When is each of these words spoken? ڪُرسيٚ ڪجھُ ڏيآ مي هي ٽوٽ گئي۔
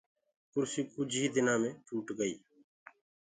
ڪُرسيٚ 0.51 0.89
ڪجھُ 0.93 1.15
ڏيآ 1.33 1.55
مي 1.61 1.69
هي 1.71 1.71
ٽوٽ 1.85 2.07
گئي۔ 2.19 2.33